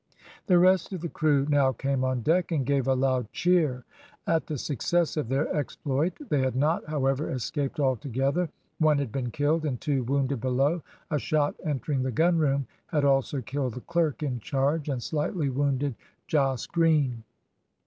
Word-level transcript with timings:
The 0.47 0.57
rest 0.57 0.91
of 0.93 1.01
the 1.01 1.09
crew 1.09 1.45
now 1.47 1.73
came 1.73 2.03
on 2.03 2.21
deck, 2.23 2.51
and 2.51 2.65
gave 2.65 2.87
a 2.87 2.95
loud 2.95 3.31
cheer 3.31 3.85
at 4.25 4.47
the 4.47 4.57
success 4.57 5.15
of 5.15 5.29
their 5.29 5.47
exploit; 5.55 6.13
they 6.27 6.39
had 6.41 6.55
not, 6.55 6.83
however, 6.89 7.29
escaped 7.29 7.79
altogether, 7.79 8.49
one 8.79 8.97
had 8.97 9.11
been 9.11 9.29
killed 9.29 9.63
and 9.63 9.79
two 9.79 10.01
wounded 10.01 10.41
below, 10.41 10.81
a 11.11 11.19
shot 11.19 11.53
entering 11.63 12.01
the 12.01 12.11
gunroom 12.11 12.65
had 12.87 13.05
also 13.05 13.41
killed 13.41 13.75
the 13.75 13.81
clerk 13.81 14.23
in 14.23 14.39
charge, 14.39 14.89
and 14.89 15.03
slightly 15.03 15.49
wounded 15.51 15.93
Jos 16.25 16.65
Green. 16.65 17.23